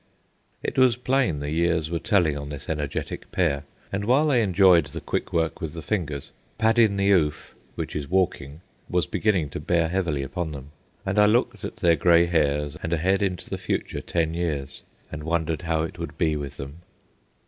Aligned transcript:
It 0.63 0.79
was 0.79 0.95
plain 0.95 1.41
the 1.41 1.51
years 1.51 1.91
were 1.91 1.99
telling 1.99 2.35
on 2.35 2.49
this 2.49 2.67
energetic 2.69 3.31
pair, 3.31 3.65
and 3.91 4.05
while 4.05 4.25
they 4.25 4.41
enjoyed 4.41 4.87
the 4.87 4.99
quick 4.99 5.31
work 5.31 5.61
with 5.61 5.73
the 5.73 5.83
fingers, 5.83 6.31
"paddin' 6.57 6.97
the 6.97 7.11
'oof," 7.11 7.53
which 7.75 7.95
is 7.95 8.09
walking, 8.09 8.61
was 8.89 9.05
beginning 9.05 9.51
to 9.51 9.59
bear 9.59 9.89
heavily 9.89 10.23
upon 10.23 10.53
them. 10.53 10.71
And 11.05 11.19
I 11.19 11.27
looked 11.27 11.63
at 11.63 11.75
their 11.75 11.95
grey 11.97 12.25
hairs, 12.25 12.75
and 12.81 12.91
ahead 12.93 13.21
into 13.21 13.47
the 13.47 13.59
future 13.59 14.01
ten 14.01 14.33
years, 14.33 14.81
and 15.11 15.21
wondered 15.23 15.61
how 15.61 15.83
it 15.83 15.99
would 15.99 16.17
be 16.17 16.35
with 16.35 16.57
them. 16.57 16.77